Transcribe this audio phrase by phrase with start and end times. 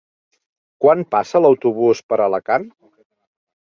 [0.85, 2.71] Quan passa l'autobús per Alacant?